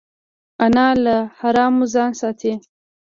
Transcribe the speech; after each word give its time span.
انا 0.65 0.87
له 1.03 1.15
حرامو 1.39 1.85
ځان 1.93 2.11
ساتي 2.21 2.53